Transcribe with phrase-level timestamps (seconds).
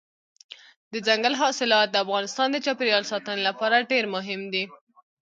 [0.91, 4.63] دځنګل حاصلات د افغانستان د چاپیریال ساتنې لپاره ډېر مهم دي.